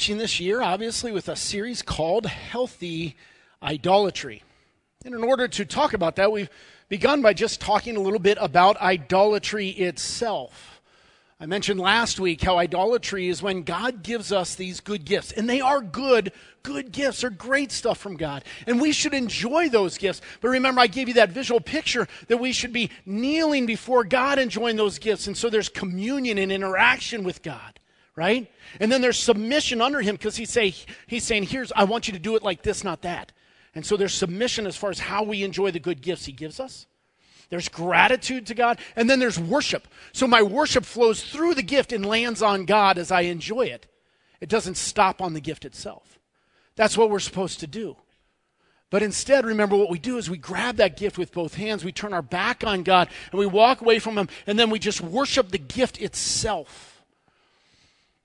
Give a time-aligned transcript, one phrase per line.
[0.00, 3.16] are launching this year, obviously, with a series called Healthy
[3.62, 4.42] Idolatry.
[5.04, 6.48] And in order to talk about that, we've
[6.88, 10.80] begun by just talking a little bit about idolatry itself.
[11.38, 15.46] I mentioned last week how idolatry is when God gives us these good gifts, and
[15.46, 17.20] they are good, good gifts.
[17.20, 20.22] They're great stuff from God, and we should enjoy those gifts.
[20.40, 24.38] But remember, I gave you that visual picture that we should be kneeling before God
[24.38, 27.79] enjoying those gifts, and so there's communion and interaction with God
[28.20, 28.52] right?
[28.78, 30.74] And then there's submission under him because he's, say,
[31.06, 33.32] he's saying, Here's, I want you to do it like this, not that.
[33.74, 36.60] And so there's submission as far as how we enjoy the good gifts he gives
[36.60, 36.86] us.
[37.48, 39.88] There's gratitude to God, and then there's worship.
[40.12, 43.86] So my worship flows through the gift and lands on God as I enjoy it.
[44.38, 46.18] It doesn't stop on the gift itself.
[46.76, 47.96] That's what we're supposed to do.
[48.90, 51.92] But instead, remember what we do is we grab that gift with both hands, we
[51.92, 55.00] turn our back on God, and we walk away from Him, and then we just
[55.00, 56.89] worship the gift itself.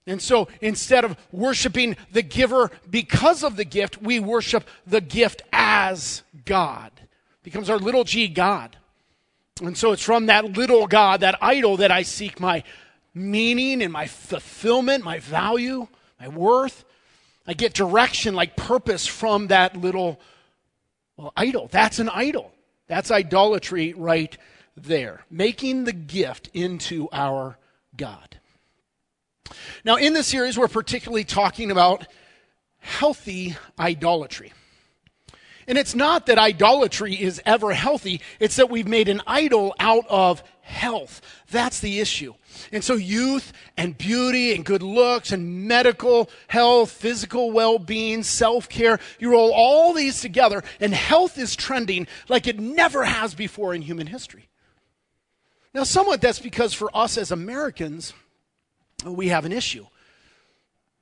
[0.07, 5.41] And so instead of worshiping the giver because of the gift, we worship the gift
[5.51, 6.91] as God.
[6.95, 8.77] It becomes our little g God.
[9.61, 12.63] And so it's from that little God, that idol, that I seek my
[13.13, 15.87] meaning and my fulfillment, my value,
[16.19, 16.83] my worth.
[17.47, 20.19] I get direction, like purpose from that little
[21.17, 21.69] well, idol.
[21.71, 22.51] That's an idol.
[22.87, 24.37] That's idolatry right
[24.75, 25.23] there.
[25.31, 27.57] Making the gift into our
[27.95, 28.39] God.
[29.83, 32.07] Now, in this series, we're particularly talking about
[32.79, 34.53] healthy idolatry.
[35.67, 40.05] And it's not that idolatry is ever healthy, it's that we've made an idol out
[40.09, 41.21] of health.
[41.49, 42.33] That's the issue.
[42.71, 48.69] And so, youth and beauty and good looks and medical health, physical well being, self
[48.69, 53.73] care, you roll all these together, and health is trending like it never has before
[53.73, 54.47] in human history.
[55.73, 58.13] Now, somewhat that's because for us as Americans,
[59.03, 59.85] we have an issue.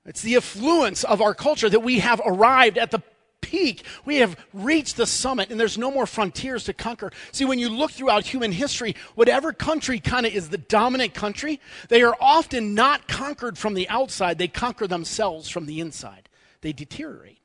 [0.06, 3.02] It's the affluence of our culture that we have arrived at the
[3.42, 3.84] peak.
[4.04, 7.12] We have reached the summit, and there's no more frontiers to conquer.
[7.32, 11.62] See, when you look throughout human history, whatever country kind of is the dominant country,
[11.90, 16.30] they are often not conquered from the outside, they conquer themselves from the inside.
[16.62, 17.40] They deteriorate.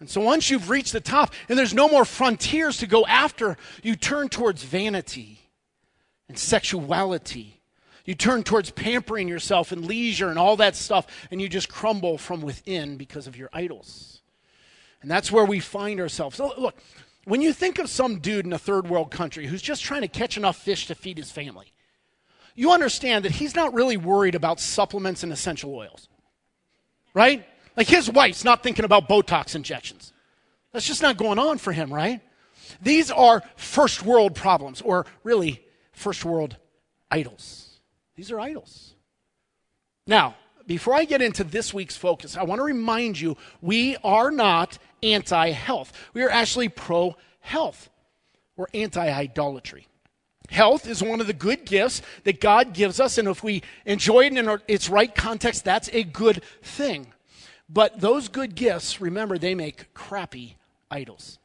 [0.00, 3.56] And so once you've reached the top and there's no more frontiers to go after,
[3.82, 5.38] you turn towards vanity
[6.28, 7.53] and sexuality
[8.04, 12.18] you turn towards pampering yourself and leisure and all that stuff, and you just crumble
[12.18, 14.20] from within because of your idols.
[15.02, 16.36] And that's where we find ourselves.
[16.36, 16.76] So look,
[17.24, 20.08] when you think of some dude in a third world country who's just trying to
[20.08, 21.72] catch enough fish to feed his family,
[22.54, 26.08] you understand that he's not really worried about supplements and essential oils.
[27.14, 27.46] Right?
[27.76, 30.12] Like his wife's not thinking about Botox injections.
[30.72, 32.20] That's just not going on for him, right?
[32.82, 36.56] These are first world problems, or really first world
[37.10, 37.73] idols.
[38.16, 38.94] These are idols.
[40.06, 40.36] Now,
[40.66, 44.78] before I get into this week's focus, I want to remind you we are not
[45.02, 45.92] anti health.
[46.14, 47.90] We are actually pro health.
[48.56, 49.88] We're anti idolatry.
[50.50, 54.26] Health is one of the good gifts that God gives us, and if we enjoy
[54.26, 57.06] it in its right context, that's a good thing.
[57.68, 60.56] But those good gifts, remember, they make crappy
[60.90, 61.38] idols.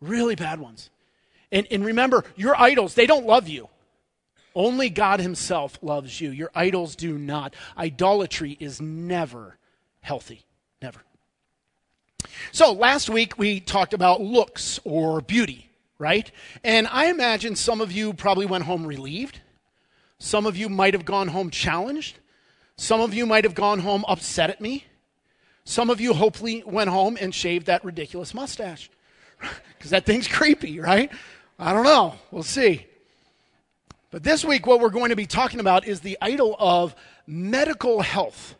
[0.00, 0.90] Really bad ones.
[1.52, 3.68] And, and remember, your idols, they don't love you.
[4.54, 6.30] Only God Himself loves you.
[6.30, 7.54] Your idols do not.
[7.76, 9.58] Idolatry is never
[10.00, 10.44] healthy.
[10.82, 11.00] Never.
[12.52, 16.30] So last week we talked about looks or beauty, right?
[16.64, 19.40] And I imagine some of you probably went home relieved.
[20.18, 22.18] Some of you might have gone home challenged.
[22.76, 24.84] Some of you might have gone home upset at me.
[25.64, 28.90] Some of you hopefully went home and shaved that ridiculous mustache.
[29.78, 31.08] Because that thing's creepy, right?
[31.56, 32.16] I don't know.
[32.32, 32.88] We'll see.
[34.10, 36.94] But this week, what we're going to be talking about is the idol of
[37.26, 38.54] medical health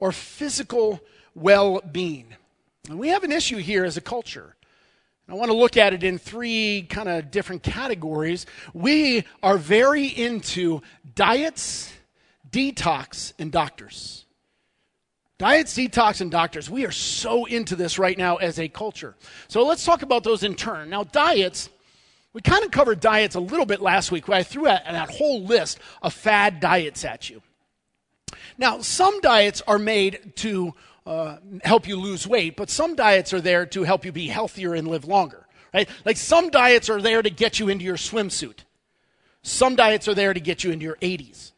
[0.00, 1.00] or physical
[1.34, 2.34] well being.
[2.88, 4.56] And we have an issue here as a culture.
[5.28, 8.46] I want to look at it in three kind of different categories.
[8.74, 10.82] We are very into
[11.14, 11.92] diets,
[12.50, 14.24] detox, and doctors.
[15.38, 16.68] Diets, detox, and doctors.
[16.68, 19.14] We are so into this right now as a culture.
[19.46, 20.90] So let's talk about those in turn.
[20.90, 21.70] Now, diets
[22.32, 25.10] we kind of covered diets a little bit last week where I threw out that
[25.10, 27.42] whole list of fad diets at you.
[28.56, 30.74] Now, some diets are made to
[31.06, 34.74] uh, help you lose weight, but some diets are there to help you be healthier
[34.74, 35.88] and live longer, right?
[36.04, 38.60] Like some diets are there to get you into your swimsuit.
[39.42, 41.52] Some diets are there to get you into your 80s.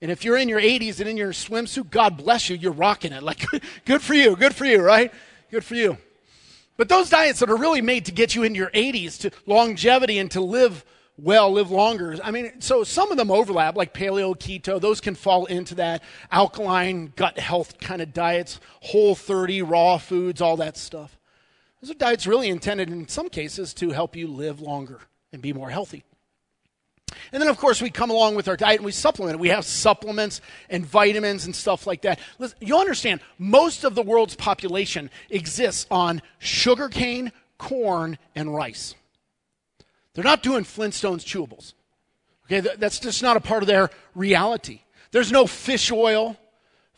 [0.00, 3.12] And if you're in your 80s and in your swimsuit, God bless you, you're rocking
[3.12, 3.22] it.
[3.22, 3.44] Like,
[3.84, 5.12] good for you, good for you, right?
[5.50, 5.98] Good for you.
[6.76, 10.18] But those diets that are really made to get you into your 80s, to longevity,
[10.18, 10.84] and to live
[11.18, 12.16] well, live longer.
[12.22, 16.02] I mean, so some of them overlap, like paleo, keto, those can fall into that
[16.30, 21.18] alkaline gut health kind of diets, whole 30, raw foods, all that stuff.
[21.80, 25.00] Those are diets really intended in some cases to help you live longer
[25.32, 26.04] and be more healthy.
[27.32, 29.40] And then, of course, we come along with our diet and we supplement it.
[29.40, 32.18] We have supplements and vitamins and stuff like that.
[32.60, 38.94] You understand, most of the world's population exists on sugarcane, corn, and rice.
[40.14, 41.74] They're not doing Flintstones chewables.
[42.46, 44.80] Okay, that's just not a part of their reality.
[45.10, 46.36] There's no fish oil,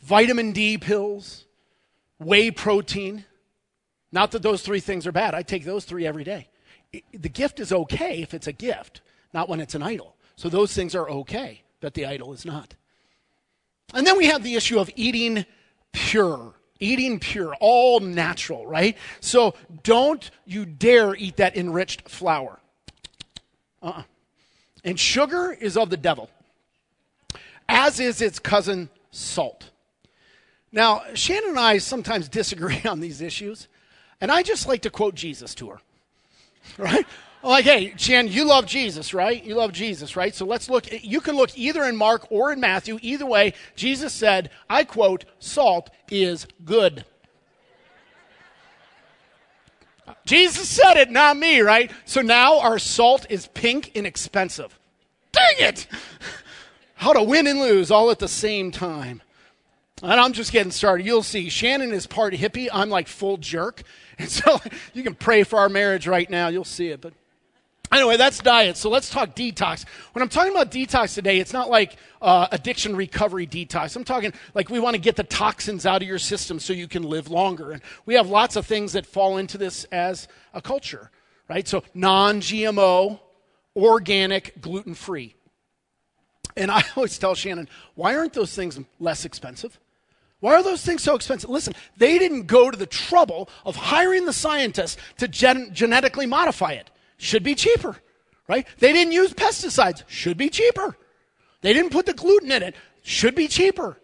[0.01, 1.45] vitamin D pills,
[2.19, 3.25] whey protein.
[4.11, 5.33] Not that those three things are bad.
[5.33, 6.49] I take those three every day.
[7.13, 9.01] The gift is okay if it's a gift
[9.33, 10.15] not when it's an idol.
[10.35, 12.75] So those things are okay, but the idol is not.
[13.93, 15.45] And then we have the issue of eating
[15.91, 16.53] pure.
[16.79, 18.97] Eating pure, all natural, right?
[19.19, 19.53] So
[19.83, 22.59] don't you dare eat that enriched flour.
[23.81, 24.03] Uh-uh.
[24.83, 26.29] And sugar is of the devil,
[27.67, 29.71] as is its cousin salt.
[30.71, 33.67] Now, Shannon and I sometimes disagree on these issues,
[34.21, 35.79] and I just like to quote Jesus to her,
[36.77, 37.05] right?
[37.43, 39.41] Like, hey, Chan, you love Jesus, right?
[39.43, 40.35] You love Jesus, right?
[40.35, 40.87] So let's look.
[41.03, 42.99] You can look either in Mark or in Matthew.
[43.01, 47.05] Either way, Jesus said, I quote, salt is good.
[50.25, 51.91] Jesus said it, not me, right?
[52.05, 54.77] So now our salt is pink and expensive.
[55.31, 55.87] Dang it!
[56.95, 59.21] How to win and lose all at the same time.
[60.01, 61.05] And I'm just getting started.
[61.05, 61.49] You'll see.
[61.49, 62.67] Shannon is part hippie.
[62.71, 63.83] I'm like full jerk.
[64.19, 64.59] And so
[64.93, 66.49] you can pray for our marriage right now.
[66.49, 66.99] You'll see it.
[66.99, 67.13] But
[67.91, 68.77] Anyway, that's diet.
[68.77, 69.83] So let's talk detox.
[70.13, 73.95] When I'm talking about detox today, it's not like uh, addiction recovery detox.
[73.95, 76.87] I'm talking like we want to get the toxins out of your system so you
[76.87, 77.71] can live longer.
[77.71, 81.09] And we have lots of things that fall into this as a culture,
[81.49, 81.67] right?
[81.67, 83.19] So non GMO,
[83.75, 85.35] organic, gluten free.
[86.55, 89.79] And I always tell Shannon, why aren't those things less expensive?
[90.41, 91.49] Why are those things so expensive?
[91.49, 96.73] Listen, they didn't go to the trouble of hiring the scientists to gen- genetically modify
[96.73, 96.89] it
[97.19, 97.95] should be cheaper,
[98.47, 98.65] right?
[98.79, 100.97] They didn't use pesticides, should be cheaper.
[101.61, 103.97] They didn't put the gluten in it, should be cheaper.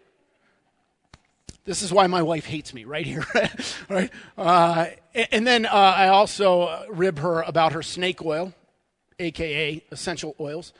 [1.64, 3.26] This is why my wife hates me right here,
[3.88, 4.10] right?
[4.38, 4.86] Uh,
[5.32, 8.52] and then uh, I also rib her about her snake oil,
[9.18, 10.72] aka essential oils.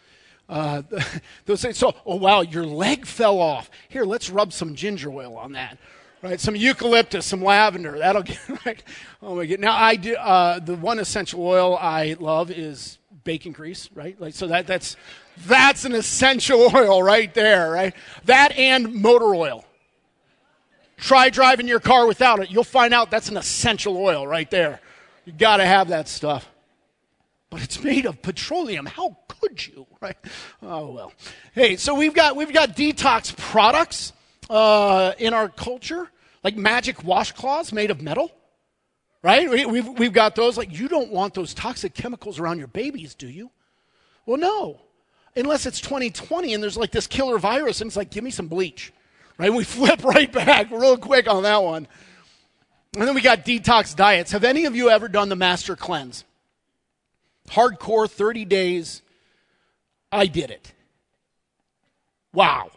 [0.49, 0.82] Uh,
[1.47, 3.69] those say, so, oh wow, your leg fell off.
[3.89, 5.79] Here, let's rub some ginger oil on that,
[6.26, 6.40] right?
[6.40, 7.99] Some eucalyptus, some lavender.
[7.99, 8.82] That'll get right.
[9.23, 9.61] Oh my god!
[9.61, 14.20] Now I do uh, the one essential oil I love is bacon grease, right?
[14.20, 14.96] Like so that that's
[15.46, 17.94] that's an essential oil right there, right?
[18.25, 19.64] That and motor oil.
[20.99, 22.50] Try driving your car without it.
[22.50, 24.81] You'll find out that's an essential oil right there.
[25.26, 26.50] You got to have that stuff.
[27.50, 28.87] But it's made of petroleum.
[28.87, 30.17] How could you, right?
[30.62, 31.12] Oh well.
[31.55, 34.12] Hey, so we've got we've got detox products
[34.49, 36.11] uh, in our culture,
[36.46, 38.31] like magic washcloths made of metal,
[39.20, 39.50] right?
[39.50, 40.56] We, we've, we've got those.
[40.56, 43.50] Like, you don't want those toxic chemicals around your babies, do you?
[44.26, 44.81] Well, no.
[45.34, 48.46] Unless it's 2020 and there's like this killer virus, and it's like, give me some
[48.46, 48.93] bleach,
[49.38, 49.53] right?
[49.53, 51.88] We flip right back real quick on that one.
[52.96, 54.31] And then we got detox diets.
[54.31, 56.22] Have any of you ever done the master cleanse?
[57.48, 59.03] Hardcore 30 days.
[60.12, 60.72] I did it.
[62.32, 62.70] Wow.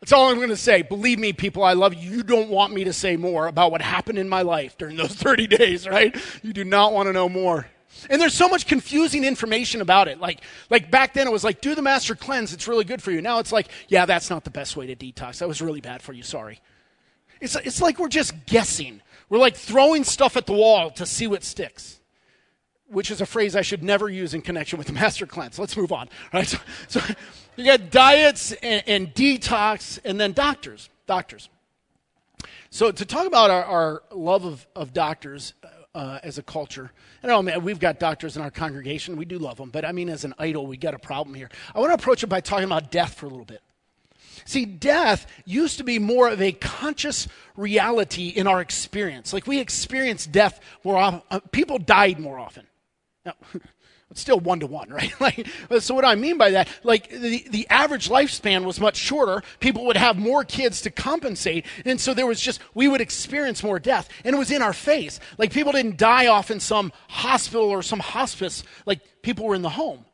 [0.00, 0.80] That's all I'm going to say.
[0.82, 2.10] Believe me, people, I love you.
[2.10, 5.14] You don't want me to say more about what happened in my life during those
[5.14, 6.16] 30 days, right?
[6.42, 7.66] You do not want to know more.
[8.08, 10.18] And there's so much confusing information about it.
[10.18, 10.40] Like,
[10.70, 12.54] like back then it was like, do the master cleanse.
[12.54, 13.20] It's really good for you.
[13.20, 15.38] Now it's like, yeah, that's not the best way to detox.
[15.38, 16.22] That was really bad for you.
[16.22, 16.60] Sorry.
[17.40, 19.02] It's, it's like we're just guessing.
[19.28, 22.00] We're like throwing stuff at the wall to see what sticks
[22.90, 25.58] which is a phrase I should never use in connection with the master cleanse.
[25.58, 26.08] Let's move on.
[26.32, 26.48] All right,
[26.88, 27.00] so, so
[27.60, 30.88] you got diets and, and, detox, and then doctors.
[31.06, 31.48] Doctors.
[32.70, 35.54] So to talk about our, our love of, of doctors
[35.94, 39.16] uh, as a culture, I know man, we've got doctors in our congregation.
[39.16, 41.50] We do love them, but I mean, as an idol, we got a problem here.
[41.74, 43.60] I want to approach it by talking about death for a little bit.
[44.44, 49.32] See, death used to be more of a conscious reality in our experience.
[49.32, 51.22] Like we experience death more often.
[51.30, 52.66] Uh, people died more often.
[53.24, 53.34] Now,
[54.10, 55.12] it's still one to one, right?
[55.20, 55.46] like,
[55.78, 59.42] so what I mean by that, like the, the average lifespan was much shorter.
[59.60, 61.64] People would have more kids to compensate.
[61.84, 64.08] And so there was just, we would experience more death.
[64.24, 65.20] And it was in our face.
[65.38, 68.64] Like people didn't die off in some hospital or some hospice.
[68.84, 70.04] Like people were in the home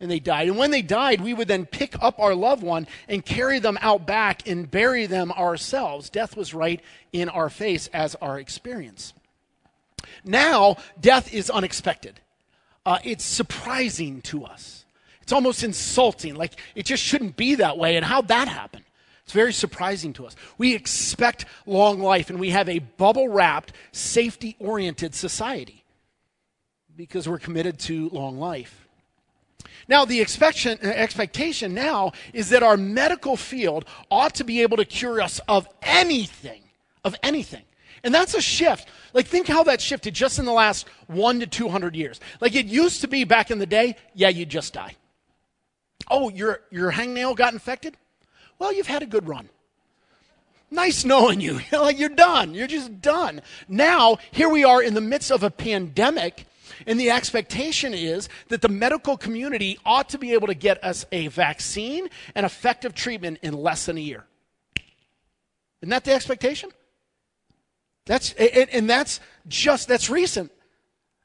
[0.00, 0.48] and they died.
[0.48, 3.78] And when they died, we would then pick up our loved one and carry them
[3.82, 6.08] out back and bury them ourselves.
[6.08, 6.80] Death was right
[7.12, 9.12] in our face as our experience.
[10.24, 12.20] Now, death is unexpected
[12.88, 14.86] uh, it's surprising to us.
[15.20, 16.34] It's almost insulting.
[16.36, 17.96] Like it just shouldn't be that way.
[17.96, 18.82] And how'd that happen?
[19.24, 20.34] It's very surprising to us.
[20.56, 25.84] We expect long life, and we have a bubble wrapped, safety oriented society
[26.96, 28.88] because we're committed to long life.
[29.86, 35.20] Now, the expectation now is that our medical field ought to be able to cure
[35.20, 36.62] us of anything,
[37.04, 37.64] of anything.
[38.02, 38.88] And that's a shift.
[39.12, 42.20] Like, think how that shifted just in the last one to 200 years.
[42.40, 44.96] Like, it used to be back in the day, yeah, you'd just die.
[46.10, 47.96] Oh, your, your hangnail got infected?
[48.58, 49.48] Well, you've had a good run.
[50.70, 51.60] Nice knowing you.
[51.72, 52.54] like, you're done.
[52.54, 53.40] You're just done.
[53.68, 56.46] Now, here we are in the midst of a pandemic
[56.86, 61.06] and the expectation is that the medical community ought to be able to get us
[61.12, 64.24] a vaccine and effective treatment in less than a year.
[65.80, 66.70] Isn't that the expectation?
[68.08, 70.50] That's, and that's just, that's recent.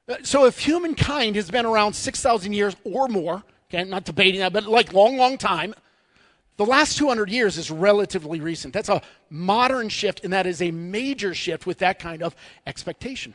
[0.07, 4.51] Uh, so if humankind has been around 6,000 years or more, okay, not debating that,
[4.51, 5.73] but like long, long time,
[6.57, 8.73] the last 200 years is relatively recent.
[8.73, 12.35] That's a modern shift, and that is a major shift with that kind of
[12.67, 13.33] expectation.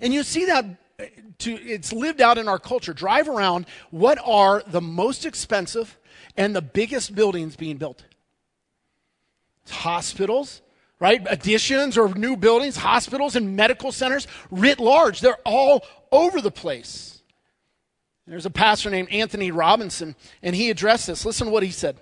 [0.00, 0.64] And you see that
[0.98, 1.04] uh,
[1.40, 2.94] to, it's lived out in our culture.
[2.94, 3.66] Drive around.
[3.90, 5.98] What are the most expensive
[6.34, 8.02] and the biggest buildings being built?
[9.64, 10.62] It's hospitals,
[11.02, 11.26] right?
[11.28, 15.20] Additions or new buildings, hospitals and medical centers writ large.
[15.20, 17.24] They're all over the place.
[18.24, 21.26] There's a pastor named Anthony Robinson, and he addressed this.
[21.26, 21.96] Listen to what he said.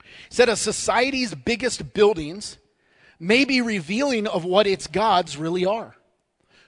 [0.00, 2.58] He said, A society's biggest buildings
[3.20, 5.94] may be revealing of what its gods really are.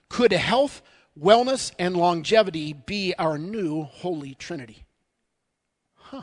[0.09, 0.83] Could health
[1.21, 4.85] wellness and longevity be our new holy trinity.
[5.95, 6.23] Huh.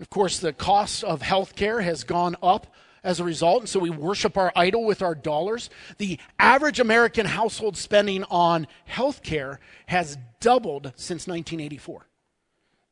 [0.00, 2.66] Of course, the cost of health care has gone up
[3.04, 5.70] as a result, and so we worship our idol with our dollars.
[5.98, 12.06] The average American household spending on health care has doubled since 1984.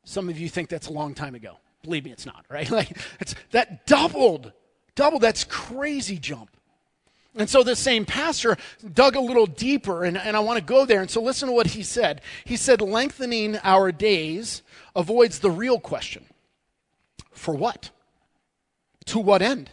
[0.05, 1.57] Some of you think that's a long time ago.
[1.81, 2.69] Believe me, it's not, right?
[2.71, 2.97] Like,
[3.51, 4.53] that doubled.
[4.95, 5.21] Doubled.
[5.21, 6.49] That's crazy jump.
[7.35, 8.57] And so the same pastor
[8.93, 11.01] dug a little deeper, and, and I want to go there.
[11.01, 12.21] And so listen to what he said.
[12.45, 14.61] He said, lengthening our days
[14.95, 16.25] avoids the real question
[17.33, 17.89] for what?
[19.05, 19.69] To what end?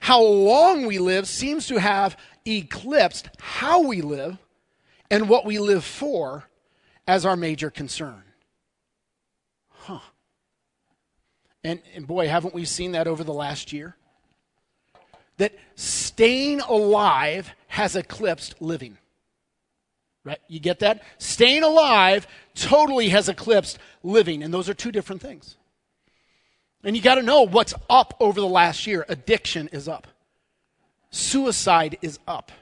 [0.00, 2.16] How long we live seems to have
[2.46, 4.38] eclipsed how we live
[5.10, 6.44] and what we live for
[7.06, 8.22] as our major concern.
[9.68, 9.98] Huh.
[11.64, 13.96] And, and boy, haven't we seen that over the last year?
[15.40, 18.98] that staying alive has eclipsed living.
[20.22, 20.38] Right?
[20.48, 21.02] You get that?
[21.16, 25.56] Staying alive totally has eclipsed living, and those are two different things.
[26.82, 29.04] And you got to know what's up over the last year.
[29.08, 30.06] Addiction is up.
[31.10, 32.52] Suicide is up.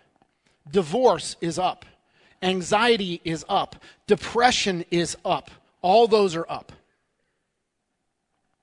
[0.70, 1.84] Divorce is up.
[2.42, 3.76] Anxiety is up.
[4.06, 5.50] Depression is up.
[5.82, 6.72] All those are up.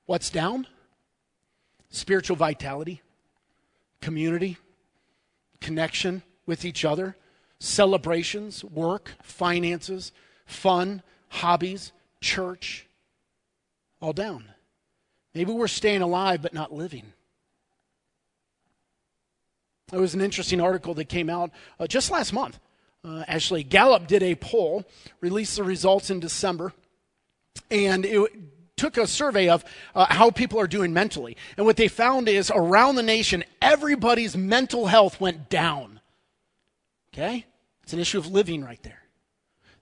[0.06, 0.68] What's down?
[1.90, 3.02] Spiritual vitality
[4.06, 4.56] community,
[5.62, 7.16] connection with each other,
[7.58, 10.12] celebrations, work, finances,
[10.46, 12.86] fun, hobbies, church,
[14.00, 14.46] all down.
[15.36, 17.14] Maybe we're staying alive but not living.
[19.92, 22.58] There was an interesting article that came out uh, just last month.
[23.04, 24.84] Uh, actually, Gallup did a poll,
[25.22, 26.74] released the results in December,
[27.70, 28.32] and it
[28.78, 29.64] took a survey of
[29.94, 31.38] uh, how people are doing mentally.
[31.56, 36.00] And what they found is around the nation, everybody's mental health went down.
[37.14, 37.46] Okay?
[37.84, 39.04] It's an issue of living right there.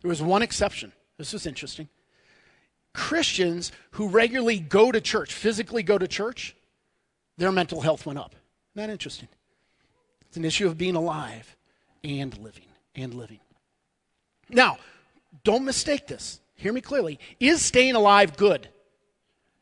[0.02, 0.92] There was one exception.
[1.18, 1.88] This was interesting.
[2.94, 6.56] Christians who regularly go to church, physically go to church,
[7.38, 8.36] their mental health went up.
[8.76, 9.28] Isn't that interesting?
[10.28, 11.56] It's an issue of being alive
[12.04, 13.40] and living and living.
[14.50, 14.78] Now,
[15.44, 16.40] don't mistake this.
[16.56, 17.20] Hear me clearly.
[17.40, 18.68] Is staying alive good?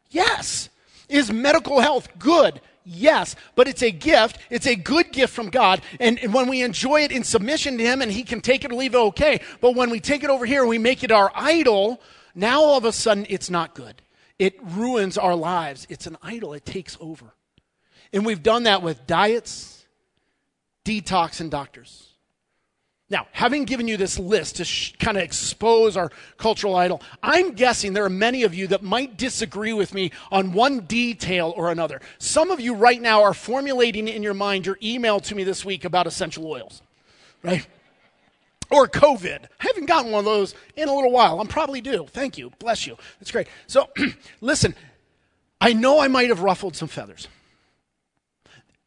[0.09, 0.69] Yes.
[1.07, 2.61] Is medical health good?
[2.83, 4.39] Yes, but it's a gift.
[4.49, 5.81] It's a good gift from God.
[5.99, 8.71] And, and, when we enjoy it in submission to Him and He can take it
[8.71, 9.39] or leave it, okay.
[9.61, 12.01] But when we take it over here and we make it our idol,
[12.35, 14.01] now all of a sudden it's not good.
[14.39, 15.85] It ruins our lives.
[15.89, 17.33] It's an idol, it takes over.
[18.13, 19.85] And we've done that with diets,
[20.83, 22.11] detox, and doctors.
[23.11, 27.51] Now, having given you this list to sh- kind of expose our cultural idol, I'm
[27.51, 31.71] guessing there are many of you that might disagree with me on one detail or
[31.71, 31.99] another.
[32.19, 35.65] Some of you right now are formulating in your mind your email to me this
[35.65, 36.81] week about essential oils,
[37.43, 37.67] right?
[38.71, 39.43] Or COVID.
[39.43, 41.41] I haven't gotten one of those in a little while.
[41.41, 42.07] I'm probably due.
[42.09, 42.51] Thank you.
[42.57, 42.97] Bless you.
[43.19, 43.47] That's great.
[43.67, 43.89] So,
[44.41, 44.73] listen,
[45.59, 47.27] I know I might have ruffled some feathers.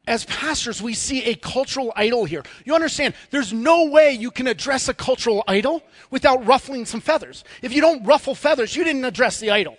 [0.07, 2.43] as pastors, we see a cultural idol here.
[2.64, 7.45] You understand, there's no way you can address a cultural idol without ruffling some feathers.
[7.62, 9.76] If you don't ruffle feathers, you didn't address the idol.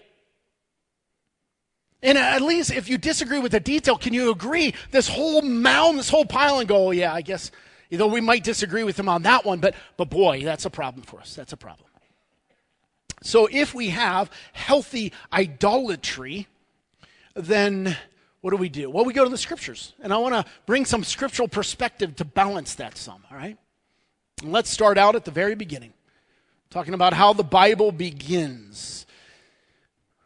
[2.02, 5.98] And at least if you disagree with the detail, can you agree this whole mound,
[5.98, 7.52] this whole pile, and go, oh, yeah, I guess,
[7.96, 11.04] though we might disagree with him on that one, but, but boy, that's a problem
[11.04, 11.36] for us.
[11.36, 11.88] That's a problem.
[13.22, 16.48] So if we have healthy idolatry,
[17.34, 17.98] then
[18.42, 18.90] what do we do?
[18.90, 19.94] Well, we go to the scriptures.
[20.02, 23.58] And I want to bring some scriptural perspective to balance that some, all right?
[24.44, 25.94] And let's start out at the very beginning,
[26.70, 29.08] talking about how the Bible begins.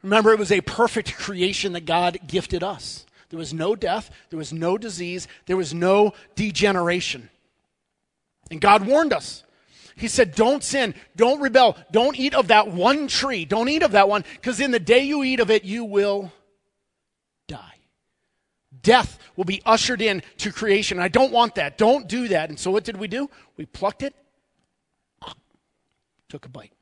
[0.04, 3.06] Remember, it was a perfect creation that God gifted us.
[3.30, 7.30] There was no death, there was no disease, there was no degeneration.
[8.52, 9.44] And God warned us.
[9.96, 13.92] He said, Don't sin, don't rebel, don't eat of that one tree, don't eat of
[13.92, 16.32] that one, because in the day you eat of it, you will
[17.48, 17.76] die.
[18.82, 21.00] Death will be ushered in to creation.
[21.00, 21.78] I don't want that.
[21.78, 22.50] Don't do that.
[22.50, 23.30] And so what did we do?
[23.58, 24.16] We plucked it,
[26.30, 26.74] took a bite.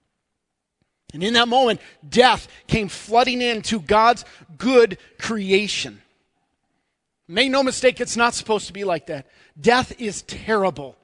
[1.13, 4.25] And in that moment, death came flooding into God's
[4.57, 6.01] good creation.
[7.27, 9.25] Make no mistake, it's not supposed to be like that.
[9.59, 10.95] Death is terrible.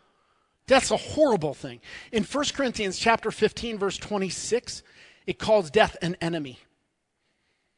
[0.67, 1.81] That's a horrible thing.
[2.11, 4.83] In 1 Corinthians chapter 15 verse 26,
[5.27, 6.59] it calls death an enemy.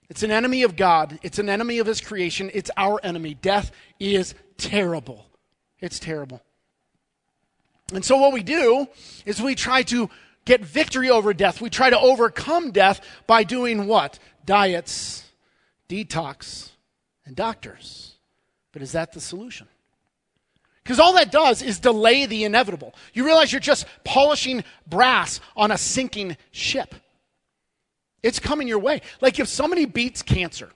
[0.09, 1.19] It's an enemy of God.
[1.23, 2.51] It's an enemy of his creation.
[2.53, 3.33] It's our enemy.
[3.33, 5.25] Death is terrible.
[5.79, 6.41] It's terrible.
[7.93, 8.87] And so what we do
[9.25, 10.09] is we try to
[10.45, 11.61] get victory over death.
[11.61, 14.19] We try to overcome death by doing what?
[14.45, 15.23] Diets,
[15.89, 16.69] detox,
[17.25, 18.15] and doctors.
[18.71, 19.67] But is that the solution?
[20.85, 22.93] Because all that does is delay the inevitable.
[23.11, 26.93] You realize you're just polishing brass on a sinking ship.
[28.21, 29.01] It's coming your way.
[29.19, 30.69] Like if somebody beats cancer,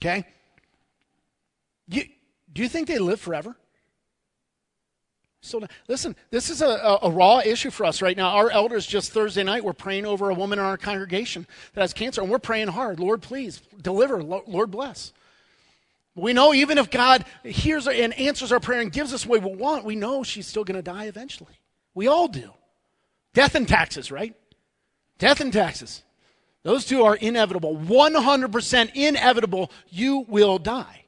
[0.00, 0.26] okay?
[1.88, 2.04] You,
[2.52, 3.56] do you think they live forever?
[5.40, 8.28] So listen, this is a, a, a, raw issue for us right now.
[8.36, 11.94] Our elders just Thursday night were praying over a woman in our congregation that has
[11.94, 13.00] cancer, and we're praying hard.
[13.00, 14.22] Lord, please deliver.
[14.22, 15.14] Lord, bless.
[16.20, 19.54] We know even if God hears and answers our prayer and gives us what we
[19.54, 21.58] want, we know she's still going to die eventually.
[21.94, 22.50] We all do.
[23.34, 24.34] Death and taxes, right?
[25.18, 26.02] Death and taxes.
[26.62, 27.76] Those two are inevitable.
[27.76, 29.70] 100% inevitable.
[29.88, 31.04] You will die.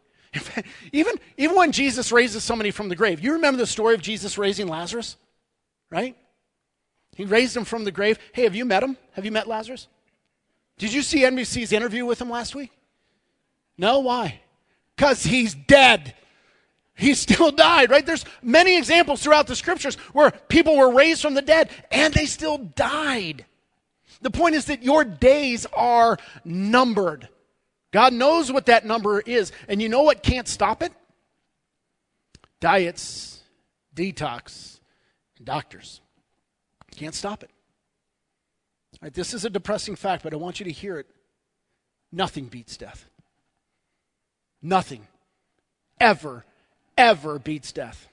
[0.92, 4.38] even, even when Jesus raises somebody from the grave, you remember the story of Jesus
[4.38, 5.16] raising Lazarus?
[5.90, 6.16] Right?
[7.14, 8.18] He raised him from the grave.
[8.32, 8.96] Hey, have you met him?
[9.12, 9.88] Have you met Lazarus?
[10.78, 12.70] Did you see NBC's interview with him last week?
[13.76, 13.98] No?
[14.00, 14.40] Why?
[14.96, 16.14] Because he's dead.
[16.94, 18.04] He still died, right?
[18.04, 22.26] There's many examples throughout the scriptures where people were raised from the dead and they
[22.26, 23.44] still died.
[24.20, 27.28] The point is that your days are numbered.
[27.92, 29.52] God knows what that number is.
[29.68, 30.92] And you know what can't stop it?
[32.60, 33.40] Diets,
[33.94, 34.78] detox,
[35.36, 36.00] and doctors.
[36.96, 37.50] Can't stop it.
[39.14, 41.08] This is a depressing fact, but I want you to hear it.
[42.12, 43.08] Nothing beats death.
[44.62, 45.06] Nothing
[46.00, 46.44] ever,
[46.96, 48.08] ever beats death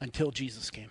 [0.00, 0.90] until Jesus came.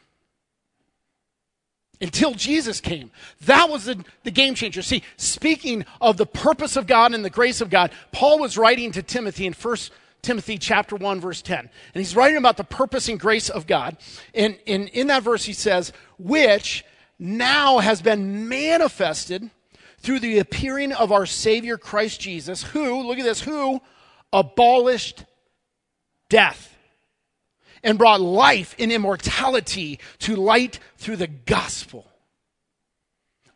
[2.00, 3.10] Until Jesus came.
[3.46, 4.82] That was the, the game changer.
[4.82, 8.92] See, speaking of the purpose of God and the grace of God, Paul was writing
[8.92, 9.78] to Timothy in 1
[10.22, 11.60] Timothy chapter 1, verse 10.
[11.60, 13.98] And he's writing about the purpose and grace of God.
[14.34, 16.86] And, and in that verse, he says, which
[17.18, 19.50] now has been manifested
[20.00, 23.82] through the appearing of our Savior Christ Jesus, who, look at this, who
[24.34, 25.26] abolished
[26.30, 26.76] death
[27.84, 32.06] and brought life and immortality to light through the gospel.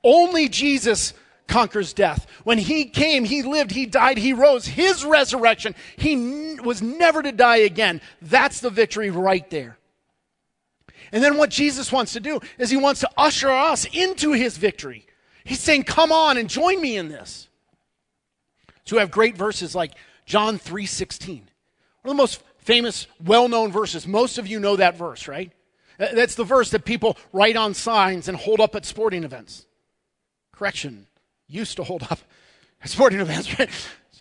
[0.03, 1.13] Only Jesus
[1.47, 2.25] conquers death.
[2.43, 4.65] When he came, he lived, he died, he rose.
[4.65, 8.01] His resurrection, he n- was never to die again.
[8.21, 9.77] That's the victory right there.
[11.11, 14.57] And then what Jesus wants to do is he wants to usher us into his
[14.57, 15.05] victory.
[15.43, 17.49] He's saying, Come on and join me in this.
[18.85, 19.91] So we have great verses like
[20.25, 21.47] John 3:16.
[22.03, 24.07] One of the most famous, well-known verses.
[24.07, 25.51] Most of you know that verse, right?
[25.97, 29.65] That's the verse that people write on signs and hold up at sporting events.
[30.51, 31.07] Correction,
[31.47, 32.19] used to hold up
[32.81, 33.69] at sporting events, right?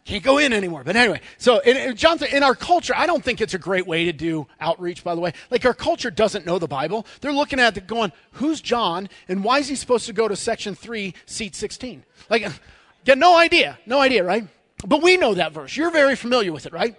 [0.05, 0.83] Can't go in anymore.
[0.83, 3.87] But anyway, so in, in, John, in our culture, I don't think it's a great
[3.87, 5.33] way to do outreach, by the way.
[5.51, 7.07] Like our culture doesn't know the Bible.
[7.21, 10.37] They're looking at it going, who's John and why is he supposed to go to
[10.37, 12.05] section 3, seat 16?
[12.29, 12.51] Like,
[13.05, 13.79] get no idea.
[13.87, 14.49] No idea, right?
[14.87, 15.77] But we know that verse.
[15.77, 16.97] You're very familiar with it, right?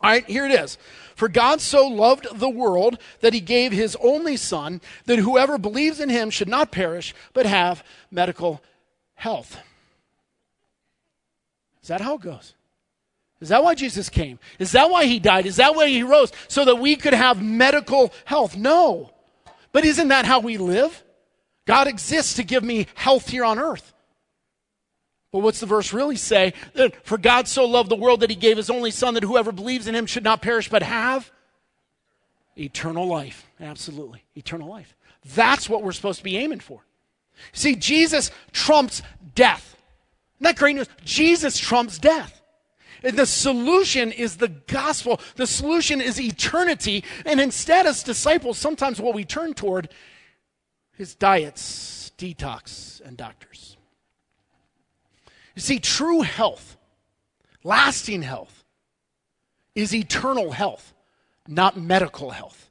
[0.00, 0.78] All right, here it is.
[1.14, 6.00] For God so loved the world that he gave his only Son, that whoever believes
[6.00, 8.62] in him should not perish, but have medical
[9.14, 9.58] health.
[11.82, 12.54] Is that how it goes?
[13.40, 14.38] Is that why Jesus came?
[14.58, 15.46] Is that why he died?
[15.46, 16.32] Is that why he rose?
[16.48, 18.56] So that we could have medical health?
[18.56, 19.10] No.
[19.72, 21.02] But isn't that how we live?
[21.66, 23.94] God exists to give me health here on earth.
[25.32, 26.54] But what's the verse really say?
[27.04, 29.86] For God so loved the world that he gave his only son that whoever believes
[29.86, 31.30] in him should not perish but have
[32.56, 33.46] eternal life.
[33.60, 34.24] Absolutely.
[34.34, 34.96] Eternal life.
[35.34, 36.80] That's what we're supposed to be aiming for.
[37.52, 39.02] See, Jesus trumps
[39.34, 39.76] death.
[40.36, 40.88] Isn't that great news?
[41.04, 42.42] Jesus trumps death.
[43.02, 45.20] And the solution is the gospel.
[45.36, 47.04] The solution is eternity.
[47.24, 49.88] And instead, as disciples, sometimes what we turn toward
[50.98, 53.78] is diets, detox, and doctors.
[55.60, 56.78] You see, true health,
[57.62, 58.64] lasting health,
[59.74, 60.94] is eternal health,
[61.46, 62.70] not medical health.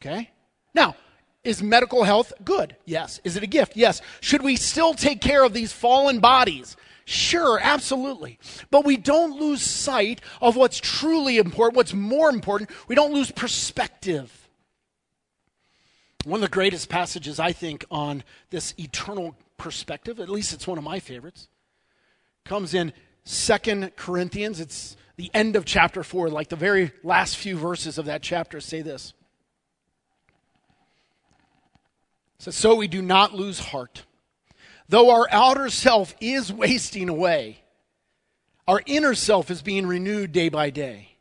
[0.00, 0.28] Okay?
[0.74, 0.96] Now,
[1.44, 2.74] is medical health good?
[2.86, 3.20] Yes.
[3.22, 3.76] Is it a gift?
[3.76, 4.02] Yes.
[4.20, 6.76] Should we still take care of these fallen bodies?
[7.04, 8.40] Sure, absolutely.
[8.72, 12.70] But we don't lose sight of what's truly important, what's more important.
[12.88, 14.48] We don't lose perspective.
[16.24, 20.78] One of the greatest passages, I think, on this eternal perspective, at least it's one
[20.78, 21.46] of my favorites,
[22.44, 22.92] comes in
[23.24, 24.60] Second Corinthians.
[24.60, 28.60] It's the end of chapter 4, like the very last few verses of that chapter
[28.60, 29.12] say this.
[32.38, 34.04] It says, So we do not lose heart.
[34.88, 37.62] Though our outer self is wasting away,
[38.66, 41.16] our inner self is being renewed day by day.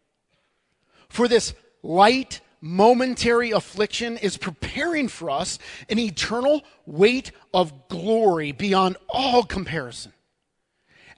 [1.09, 1.53] For this
[1.83, 10.13] light, momentary affliction is preparing for us an eternal weight of glory beyond all comparison.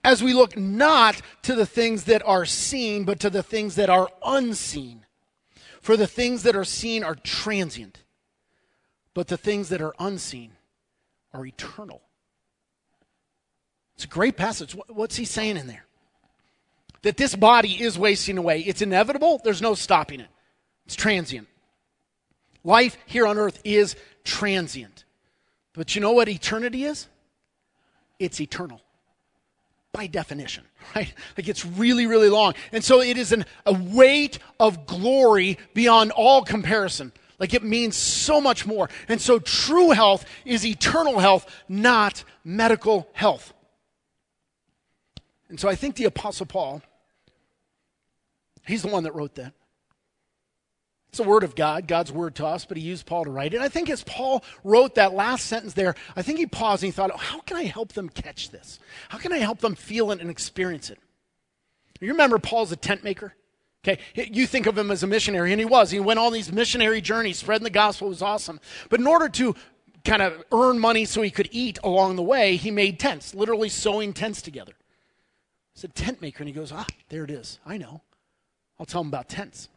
[0.03, 3.89] As we look not to the things that are seen, but to the things that
[3.89, 5.05] are unseen.
[5.81, 8.03] For the things that are seen are transient,
[9.13, 10.51] but the things that are unseen
[11.33, 12.01] are eternal.
[13.95, 14.77] It's a great passage.
[14.87, 15.85] What's he saying in there?
[17.01, 18.61] That this body is wasting away.
[18.61, 20.29] It's inevitable, there's no stopping it.
[20.85, 21.49] It's transient.
[22.63, 25.03] Life here on earth is transient.
[25.73, 27.07] But you know what eternity is?
[28.19, 28.79] It's eternal.
[29.93, 31.13] By definition, right?
[31.37, 32.55] Like it's really, really long.
[32.71, 37.13] And so it is an, a weight of glory beyond all comparison.
[37.39, 38.89] Like it means so much more.
[39.07, 43.53] And so true health is eternal health, not medical health.
[45.49, 46.81] And so I think the Apostle Paul,
[48.65, 49.53] he's the one that wrote that.
[51.13, 53.53] It's the word of God, God's word to us, but he used Paul to write
[53.53, 53.57] it.
[53.57, 56.87] And I think as Paul wrote that last sentence there, I think he paused and
[56.87, 58.79] he thought, oh, how can I help them catch this?
[59.09, 60.97] How can I help them feel it and experience it?
[62.01, 63.35] You remember Paul's a tent maker?
[63.85, 65.91] Okay, you think of him as a missionary, and he was.
[65.91, 68.59] He went on these missionary journeys, spreading the gospel was awesome.
[68.89, 69.53] But in order to
[70.03, 73.69] kind of earn money so he could eat along the way, he made tents, literally
[73.69, 74.73] sewing tents together.
[75.77, 76.39] I a tent maker.
[76.39, 77.59] And he goes, ah, there it is.
[77.67, 78.01] I know.
[78.79, 79.69] I'll tell him about tents.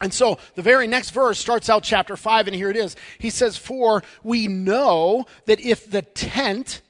[0.00, 2.96] And so the very next verse starts out chapter 5, and here it is.
[3.18, 6.82] He says, For we know that if the tent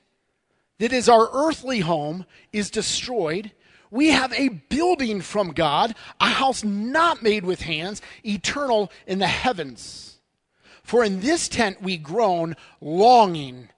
[0.79, 3.53] that is our earthly home is destroyed,
[3.91, 9.27] we have a building from God, a house not made with hands, eternal in the
[9.27, 10.19] heavens.
[10.83, 13.69] For in this tent we groan, longing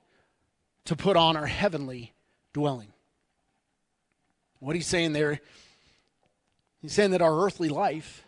[0.87, 2.15] to put on our heavenly
[2.53, 2.93] dwelling.
[4.61, 5.41] What he's saying there,
[6.81, 8.26] he's saying that our earthly life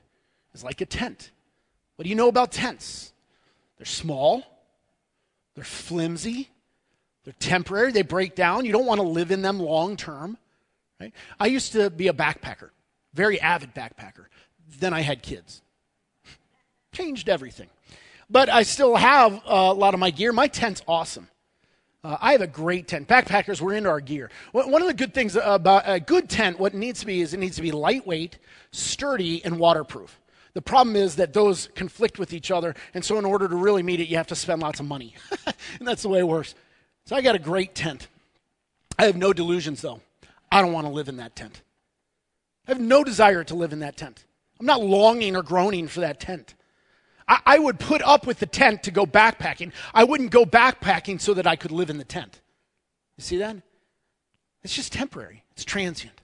[0.55, 1.31] is like a tent.
[1.97, 3.13] What do you know about tents?
[3.77, 4.45] They're small,
[5.55, 6.49] they're flimsy,
[7.25, 8.65] they're temporary, they break down.
[8.65, 10.39] You don't want to live in them long term.
[11.01, 11.13] Right?
[11.39, 12.71] I used to be a backpacker,
[13.15, 14.27] very avid backpacker.
[14.81, 15.63] Then I had kids.
[16.93, 17.69] Changed everything.
[18.31, 20.33] But I still have a lot of my gear.
[20.33, 21.29] My tent's awesome.
[22.05, 23.09] Uh, I have a great tent.
[23.09, 24.31] Backpackers, we're into our gear.
[24.53, 27.35] One of the good things about a good tent, what it needs to be is
[27.35, 28.39] it needs to be lightweight,
[28.71, 30.21] sturdy, and waterproof.
[30.59, 33.85] The problem is that those conflict with each other, and so in order to really
[33.85, 35.15] meet it, you have to spend lots of money.
[35.79, 36.57] and that's the way it works.
[37.05, 38.09] So I got a great tent.
[38.99, 40.01] I have no delusions, though.
[40.51, 41.63] I don't want to live in that tent.
[42.67, 44.25] I have no desire to live in that tent.
[44.59, 46.57] I'm not longing or groaning for that tent.
[47.29, 49.71] I, I would put up with the tent to go backpacking.
[49.95, 52.41] I wouldn't go backpacking so that I could live in the tent.
[53.17, 53.59] You see that?
[54.65, 56.21] It's just temporary, it's transient.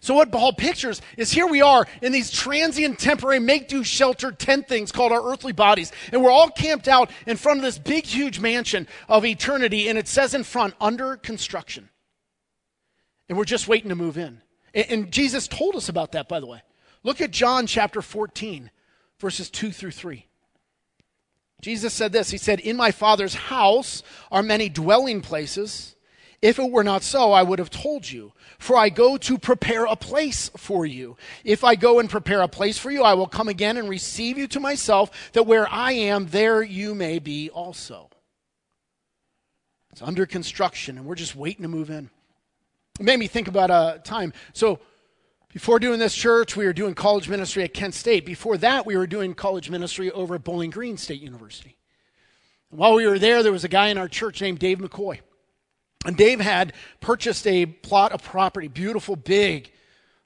[0.00, 4.32] So, what Paul pictures is here we are in these transient, temporary, make do shelter
[4.32, 5.92] tent things called our earthly bodies.
[6.12, 9.88] And we're all camped out in front of this big, huge mansion of eternity.
[9.88, 11.88] And it says in front, under construction.
[13.28, 14.40] And we're just waiting to move in.
[14.74, 16.62] And, and Jesus told us about that, by the way.
[17.02, 18.70] Look at John chapter 14
[19.18, 20.26] verses 2 through 3.
[21.60, 25.95] Jesus said this He said, In my Father's house are many dwelling places.
[26.42, 28.32] If it were not so, I would have told you.
[28.58, 31.16] For I go to prepare a place for you.
[31.44, 34.38] If I go and prepare a place for you, I will come again and receive
[34.38, 38.10] you to myself, that where I am, there you may be also.
[39.92, 42.10] It's under construction, and we're just waiting to move in.
[43.00, 44.32] It made me think about a time.
[44.52, 44.78] So,
[45.52, 48.26] before doing this church, we were doing college ministry at Kent State.
[48.26, 51.78] Before that, we were doing college ministry over at Bowling Green State University.
[52.70, 55.20] And while we were there, there was a guy in our church named Dave McCoy.
[56.06, 59.72] And Dave had purchased a plot of property, beautiful, big,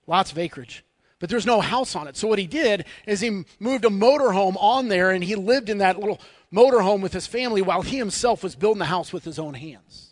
[0.07, 0.85] lots of acreage.
[1.19, 2.17] But there's no house on it.
[2.17, 5.79] So what he did is he moved a motorhome on there and he lived in
[5.79, 6.21] that little
[6.53, 10.09] motorhome with his family while he himself was building the house with his own hands.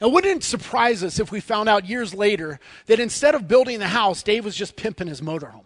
[0.00, 3.80] Now, wouldn't it surprise us if we found out years later that instead of building
[3.80, 5.64] the house, Dave was just pimping his motorhome?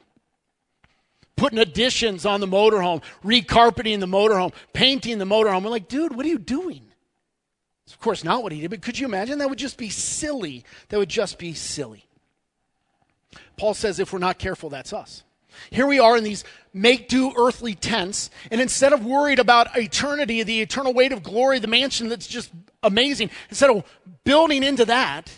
[1.36, 5.62] Putting additions on the motorhome, recarpeting the motorhome, painting the motorhome.
[5.62, 6.91] We're like, dude, what are you doing?
[7.84, 9.38] It's of course not what he did, but could you imagine?
[9.38, 10.64] That would just be silly.
[10.88, 12.06] That would just be silly.
[13.56, 15.24] Paul says if we're not careful, that's us.
[15.70, 20.42] Here we are in these make do earthly tents, and instead of worried about eternity,
[20.42, 22.50] the eternal weight of glory, the mansion that's just
[22.82, 23.84] amazing, instead of
[24.24, 25.30] building into that,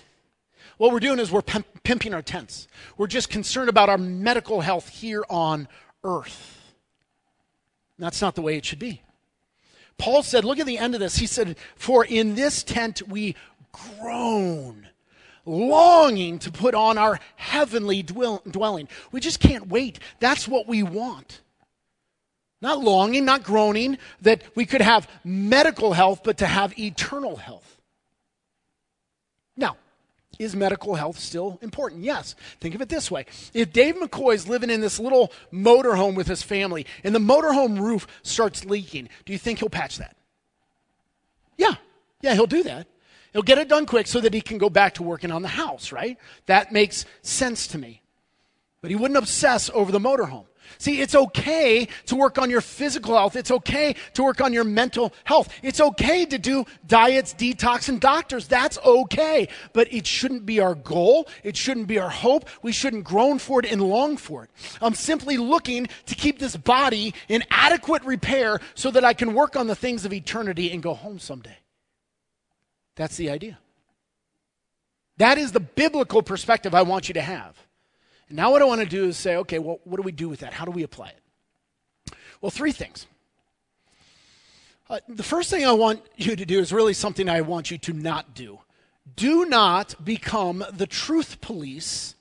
[0.77, 2.69] what we're doing is we're pimping our tents.
[2.97, 5.69] We're just concerned about our medical health here on
[6.03, 6.61] earth.
[7.99, 9.04] That's not the way it should be.
[9.99, 11.17] Paul said, look at the end of this.
[11.17, 13.37] He said, For in this tent we
[13.73, 14.89] groan,
[15.45, 18.89] longing to put on our heavenly dwelling.
[19.13, 19.99] We just can't wait.
[20.21, 21.41] That's what we want.
[22.61, 27.74] Not longing, not groaning, that we could have medical health, but to have eternal health.
[30.39, 32.03] Is medical health still important?
[32.03, 32.35] Yes.
[32.61, 33.27] Think of it this way.
[33.53, 37.81] If Dave McCoy is living in this little motorhome with his family and the motorhome
[37.81, 40.17] roof starts leaking, do you think he'll patch that?
[41.57, 41.75] Yeah.
[42.21, 42.87] Yeah, he'll do that.
[43.33, 45.49] He'll get it done quick so that he can go back to working on the
[45.49, 46.17] house, right?
[46.47, 48.01] That makes sense to me.
[48.81, 50.47] But he wouldn't obsess over the motorhome.
[50.79, 53.37] See, it's okay to work on your physical health.
[53.37, 55.53] It's okay to work on your mental health.
[55.63, 58.49] It's okay to do diets, detox, and doctors.
[58.49, 59.49] That's okay.
[59.73, 61.29] But it shouldn't be our goal.
[61.43, 62.49] It shouldn't be our hope.
[62.63, 64.51] We shouldn't groan for it and long for it.
[64.81, 69.57] I'm simply looking to keep this body in adequate repair so that I can work
[69.57, 71.57] on the things of eternity and go home someday.
[72.97, 73.59] That's the idea.
[75.19, 77.64] That is the biblical perspective I want you to have.
[78.35, 80.41] Now, what I want to do is say, okay, well, what do we do with
[80.41, 80.53] that?
[80.53, 82.15] How do we apply it?
[82.41, 83.07] Well, three things.
[84.91, 87.79] Uh, the first thing I want you to do is really something I want you
[87.79, 88.59] to not do.
[89.15, 92.17] Do not become the truth police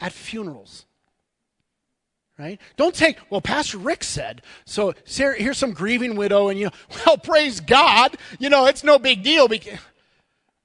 [0.00, 0.86] at funerals.
[2.36, 2.60] Right?
[2.76, 6.72] Don't take, well, Pastor Rick said, so here's some grieving widow, and you, know,
[7.06, 9.46] well, praise God, you know, it's no big deal.
[9.46, 9.78] Because,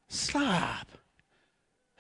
[0.08, 0.89] stop.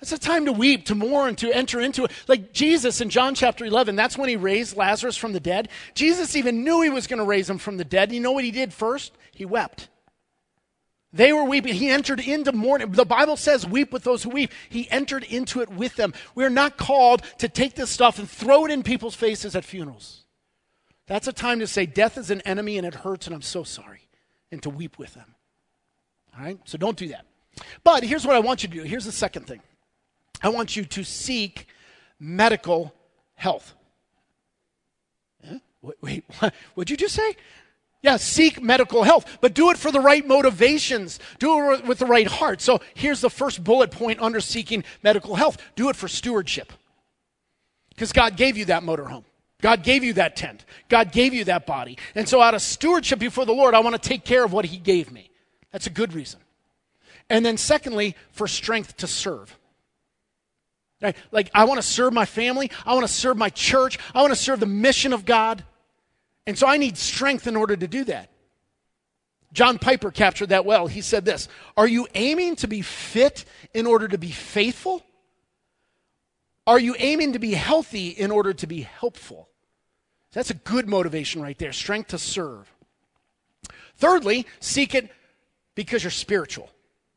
[0.02, 2.12] It's a time to weep, to mourn, to enter into it.
[2.28, 5.70] Like Jesus in John chapter 11, that's when he raised Lazarus from the dead.
[5.94, 8.12] Jesus even knew he was going to raise him from the dead.
[8.12, 9.12] You know what he did first?
[9.34, 9.90] He wept.
[11.12, 11.74] They were weeping.
[11.74, 12.92] He entered into mourning.
[12.92, 14.54] The Bible says, weep with those who weep.
[14.70, 16.14] He entered into it with them.
[16.36, 20.24] We're not called to take this stuff and throw it in people's faces at funerals.
[21.08, 23.64] That's a time to say, death is an enemy and it hurts and I'm so
[23.64, 24.08] sorry,
[24.52, 25.34] and to weep with them.
[26.38, 26.60] All right?
[26.66, 27.26] So don't do that.
[27.84, 28.84] But here's what I want you to do.
[28.84, 29.62] Here's the second thing.
[30.42, 31.68] I want you to seek
[32.20, 32.94] medical
[33.36, 33.74] health.
[36.02, 37.36] Wait, what would you just say?
[38.02, 41.20] Yeah, seek medical health, but do it for the right motivations.
[41.38, 42.62] Do it with the right heart.
[42.62, 46.72] So here's the first bullet point under seeking medical health do it for stewardship.
[47.90, 49.26] Because God gave you that motorhome.
[49.62, 50.64] God gave you that tent.
[50.88, 51.98] God gave you that body.
[52.16, 54.64] And so, out of stewardship before the Lord, I want to take care of what
[54.64, 55.30] He gave me.
[55.74, 56.40] That's a good reason.
[57.30, 59.59] And then, secondly, for strength to serve.
[61.02, 61.16] Right?
[61.32, 62.72] Like, I want to serve my family.
[62.86, 63.98] I want to serve my church.
[64.14, 65.64] I want to serve the mission of God.
[66.46, 68.30] And so I need strength in order to do that.
[69.52, 70.88] John Piper captured that well.
[70.88, 75.04] He said this Are you aiming to be fit in order to be faithful?
[76.68, 79.50] Are you aiming to be healthy in order to be helpful?
[80.34, 82.72] That's a good motivation right there strength to serve.
[83.98, 85.10] Thirdly, seek it
[85.76, 86.70] because you're spiritual.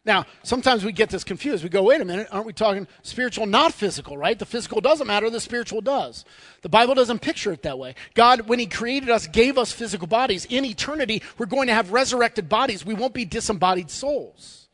[0.04, 1.62] Now, sometimes we get this confused.
[1.62, 4.36] We go, wait a minute, aren't we talking spiritual, not physical, right?
[4.36, 6.24] The physical doesn't matter, the spiritual does.
[6.62, 7.94] The Bible doesn't picture it that way.
[8.14, 10.44] God, when He created us, gave us physical bodies.
[10.46, 12.84] In eternity, we're going to have resurrected bodies.
[12.84, 14.68] We won't be disembodied souls.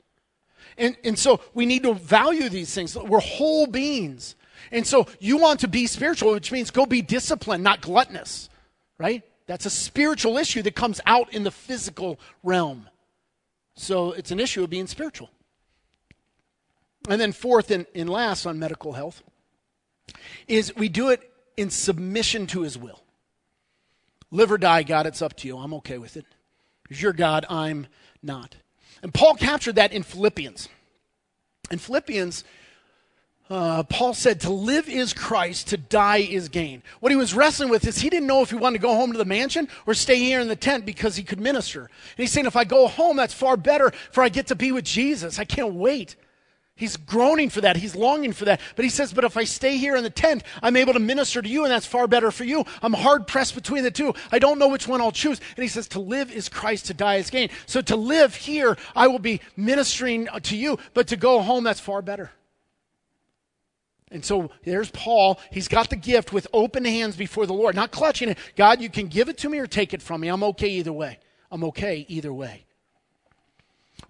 [0.79, 2.97] And, and so we need to value these things.
[2.97, 4.35] We're whole beings.
[4.73, 8.49] And so you want to be spiritual, which means go be disciplined, not gluttonous,
[8.97, 9.23] right?
[9.47, 12.89] That's a spiritual issue that comes out in the physical realm.
[13.79, 15.31] So it's an issue of being spiritual.
[17.09, 19.23] And then, fourth and, and last on medical health,
[20.49, 21.23] is we do it
[21.57, 23.01] in submission to his will.
[24.33, 25.57] Live or die, God, it's up to you.
[25.59, 26.27] I'm okay with it.
[26.83, 27.87] Because you're God, I'm
[28.21, 28.57] not.
[29.01, 30.69] And Paul captured that in Philippians.
[31.71, 32.43] In Philippians,
[33.51, 36.83] uh, Paul said, To live is Christ, to die is gain.
[37.01, 39.13] What he was wrestling with is he didn't know if he wanted to go home
[39.13, 41.81] to the mansion or stay here in the tent because he could minister.
[41.81, 44.73] And he's saying, If I go home, that's far better, for I get to be
[44.73, 45.39] with Jesus.
[45.39, 46.17] I can't wait.
[46.77, 47.77] He's groaning for that.
[47.77, 48.61] He's longing for that.
[48.77, 51.41] But he says, But if I stay here in the tent, I'm able to minister
[51.41, 52.67] to you, and that's far better for you.
[52.83, 54.15] I'm hard pressed between the two.
[54.31, 55.41] I don't know which one I'll choose.
[55.57, 57.49] And he says, To live is Christ, to die is gain.
[57.65, 61.81] So to live here, I will be ministering to you, but to go home, that's
[61.81, 62.31] far better.
[64.11, 65.39] And so there's Paul.
[65.51, 68.39] He's got the gift with open hands before the Lord, not clutching it.
[68.57, 70.29] God, you can give it to me or take it from me.
[70.29, 71.19] I'm okay either way.
[71.51, 72.65] I'm okay either way.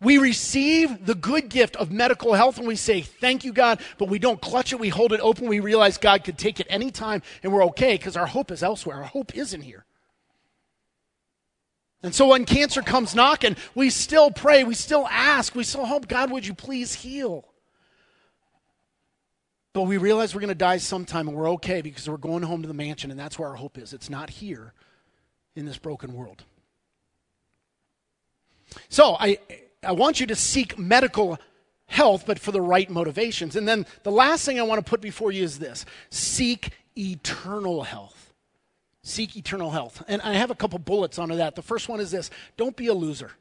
[0.00, 4.08] We receive the good gift of medical health and we say, Thank you, God, but
[4.08, 4.78] we don't clutch it.
[4.78, 5.48] We hold it open.
[5.48, 8.96] We realize God could take it anytime and we're okay because our hope is elsewhere.
[8.96, 9.84] Our hope isn't here.
[12.02, 16.06] And so when cancer comes knocking, we still pray, we still ask, we still hope,
[16.06, 17.44] God, would you please heal?
[19.72, 22.62] But we realize we're going to die sometime and we're okay because we're going home
[22.62, 23.92] to the mansion and that's where our hope is.
[23.92, 24.72] It's not here
[25.54, 26.44] in this broken world.
[28.88, 29.38] So I
[29.82, 31.38] I want you to seek medical
[31.86, 33.56] health, but for the right motivations.
[33.56, 37.82] And then the last thing I want to put before you is this seek eternal
[37.82, 38.32] health.
[39.02, 40.02] Seek eternal health.
[40.08, 41.54] And I have a couple bullets onto that.
[41.54, 43.32] The first one is this don't be a loser.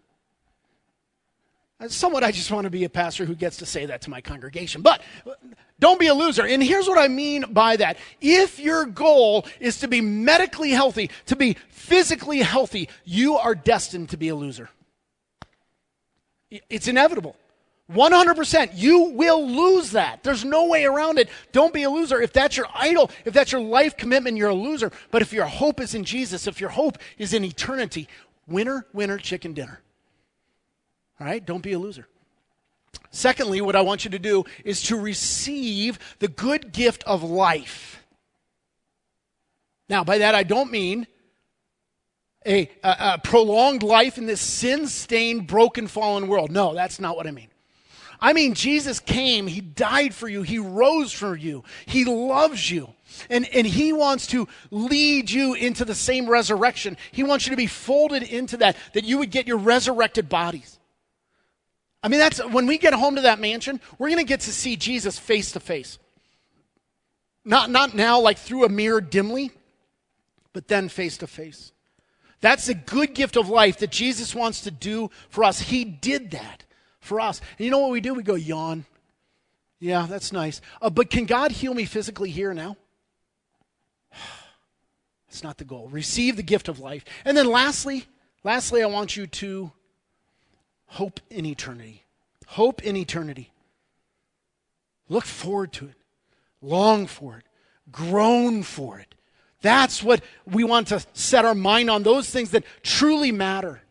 [1.79, 4.09] Uh, somewhat, I just want to be a pastor who gets to say that to
[4.09, 4.81] my congregation.
[4.81, 5.31] But uh,
[5.79, 6.45] don't be a loser.
[6.45, 7.97] And here's what I mean by that.
[8.19, 14.09] If your goal is to be medically healthy, to be physically healthy, you are destined
[14.09, 14.69] to be a loser.
[16.49, 17.35] It's inevitable.
[17.91, 18.71] 100%.
[18.73, 20.23] You will lose that.
[20.23, 21.29] There's no way around it.
[21.51, 22.21] Don't be a loser.
[22.21, 24.91] If that's your idol, if that's your life commitment, you're a loser.
[25.11, 28.07] But if your hope is in Jesus, if your hope is in eternity,
[28.47, 29.81] winner, winner, chicken dinner.
[31.19, 31.45] All right?
[31.45, 32.07] Don't be a loser.
[33.11, 38.05] Secondly, what I want you to do is to receive the good gift of life.
[39.89, 41.07] Now, by that I don't mean
[42.45, 46.51] a, a, a prolonged life in this sin stained, broken, fallen world.
[46.51, 47.49] No, that's not what I mean.
[48.19, 52.93] I mean, Jesus came, He died for you, He rose for you, He loves you.
[53.29, 56.97] And, and he wants to lead you into the same resurrection.
[57.11, 60.76] He wants you to be folded into that, that you would get your resurrected bodies.
[62.03, 64.51] I mean, that's when we get home to that mansion, we're going to get to
[64.51, 65.97] see Jesus face to face.
[67.43, 69.51] Not, not now, like through a mirror dimly,
[70.53, 71.71] but then face to face.
[72.41, 75.59] That's the good gift of life that Jesus wants to do for us.
[75.59, 76.65] He did that
[76.99, 77.41] for us.
[77.57, 78.13] And you know what we do?
[78.13, 78.85] We go, yawn.
[79.79, 80.61] Yeah, that's nice.
[80.81, 82.77] Uh, but can God heal me physically here now?
[85.27, 85.87] That's not the goal.
[85.89, 87.05] Receive the gift of life.
[87.23, 88.05] And then lastly,
[88.43, 89.71] lastly, I want you to
[90.87, 92.03] hope in eternity.
[92.47, 93.51] Hope in eternity.
[95.09, 95.95] Look forward to it.
[96.61, 97.43] Long for it.
[97.91, 99.15] Groan for it.
[99.61, 103.81] That's what we want to set our mind on, those things that truly matter.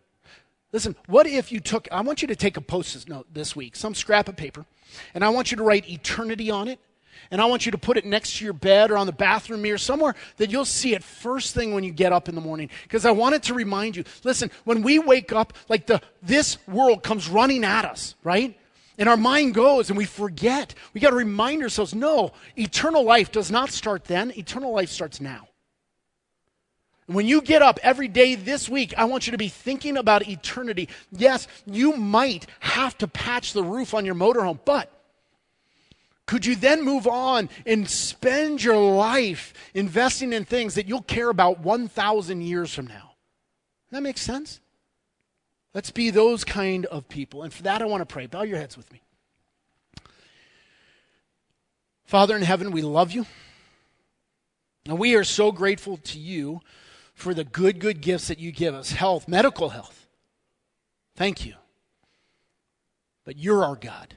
[0.72, 3.56] Listen, what if you took, I want you to take a post it note this
[3.56, 4.64] week, some scrap of paper,
[5.14, 6.78] and I want you to write eternity on it,
[7.30, 9.62] and I want you to put it next to your bed or on the bathroom
[9.62, 12.70] mirror, somewhere that you'll see it first thing when you get up in the morning.
[12.82, 16.58] Because I want it to remind you listen, when we wake up, like the, this
[16.66, 18.58] world comes running at us, right?
[18.98, 20.74] And our mind goes and we forget.
[20.94, 25.20] We got to remind ourselves no, eternal life does not start then, eternal life starts
[25.20, 25.48] now.
[27.06, 30.26] When you get up every day this week, I want you to be thinking about
[30.26, 30.88] eternity.
[31.12, 34.90] Yes, you might have to patch the roof on your motorhome, but
[36.26, 41.30] could you then move on and spend your life investing in things that you'll care
[41.30, 43.12] about 1,000 years from now?
[43.92, 44.60] That makes sense?
[45.72, 47.44] Let's be those kind of people.
[47.44, 48.26] And for that, I want to pray.
[48.26, 49.02] Bow your heads with me.
[52.06, 53.26] Father in heaven, we love you.
[54.86, 56.60] And we are so grateful to you
[57.14, 60.06] for the good, good gifts that you give us health, medical health.
[61.14, 61.54] Thank you.
[63.24, 64.16] But you're our God.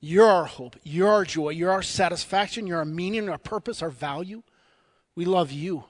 [0.00, 0.76] You're our hope.
[0.84, 1.50] You're our joy.
[1.50, 2.66] You're our satisfaction.
[2.66, 4.42] You're our meaning, our purpose, our value.
[5.14, 5.84] We love you.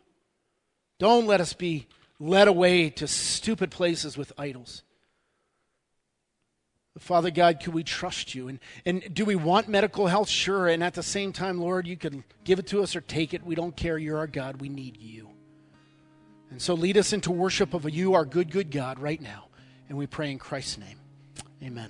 [0.99, 1.87] Don't let us be
[2.19, 4.83] led away to stupid places with idols.
[6.99, 8.49] Father God, could we trust you?
[8.49, 10.29] And, and do we want medical health?
[10.29, 10.67] Sure.
[10.67, 13.45] And at the same time, Lord, you could give it to us or take it.
[13.45, 13.99] We don't care.
[13.99, 14.61] You're our God.
[14.61, 15.29] We need you.
[16.51, 19.49] And so lead us into worship of you, our good, good God, right now.
[19.89, 20.99] And we pray in Christ's name.
[21.63, 21.87] Amen.